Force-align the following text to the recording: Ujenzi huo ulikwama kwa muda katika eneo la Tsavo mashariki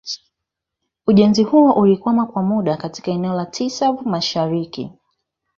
Ujenzi 1.07 1.43
huo 1.43 1.71
ulikwama 1.73 2.25
kwa 2.25 2.43
muda 2.43 2.77
katika 2.77 3.11
eneo 3.11 3.33
la 3.33 3.45
Tsavo 3.45 4.01
mashariki 4.01 4.91